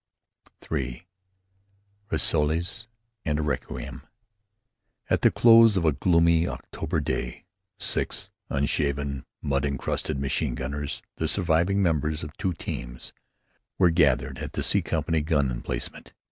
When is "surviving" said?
11.27-11.83